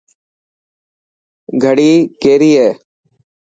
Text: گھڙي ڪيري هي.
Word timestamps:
گھڙي 1.63 1.91
ڪيري 2.21 2.51
هي. 2.61 2.69